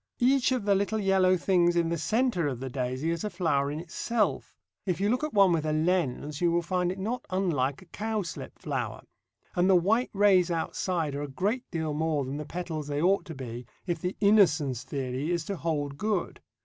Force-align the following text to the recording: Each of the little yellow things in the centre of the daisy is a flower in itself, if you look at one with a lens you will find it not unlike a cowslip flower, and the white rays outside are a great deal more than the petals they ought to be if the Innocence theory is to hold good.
Each 0.17 0.51
of 0.51 0.65
the 0.65 0.73
little 0.73 0.97
yellow 0.97 1.37
things 1.37 1.75
in 1.75 1.89
the 1.89 1.97
centre 1.99 2.47
of 2.47 2.59
the 2.59 2.71
daisy 2.71 3.11
is 3.11 3.23
a 3.23 3.29
flower 3.29 3.69
in 3.69 3.79
itself, 3.79 4.55
if 4.83 4.99
you 4.99 5.09
look 5.11 5.23
at 5.23 5.31
one 5.35 5.51
with 5.51 5.63
a 5.63 5.73
lens 5.73 6.41
you 6.41 6.51
will 6.51 6.63
find 6.63 6.91
it 6.91 6.97
not 6.97 7.23
unlike 7.29 7.83
a 7.83 7.85
cowslip 7.85 8.57
flower, 8.57 9.03
and 9.55 9.69
the 9.69 9.75
white 9.75 10.09
rays 10.11 10.49
outside 10.49 11.13
are 11.13 11.21
a 11.21 11.27
great 11.27 11.69
deal 11.69 11.93
more 11.93 12.25
than 12.25 12.37
the 12.37 12.45
petals 12.45 12.87
they 12.87 12.99
ought 12.99 13.25
to 13.25 13.35
be 13.35 13.67
if 13.85 13.99
the 13.99 14.15
Innocence 14.19 14.83
theory 14.83 15.29
is 15.29 15.45
to 15.45 15.55
hold 15.55 15.99
good. 15.99 16.41